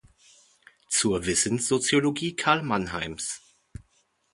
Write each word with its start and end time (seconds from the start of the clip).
Zur 0.87 1.27
Wissenssoziologie 1.27 2.35
Karl 2.35 2.63
Mannheims". 2.63 3.39